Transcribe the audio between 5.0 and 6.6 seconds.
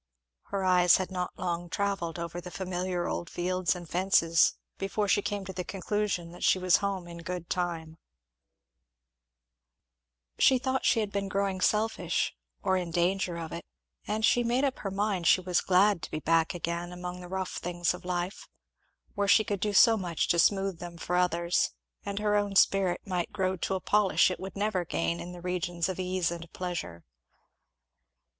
she came to the conclusion that she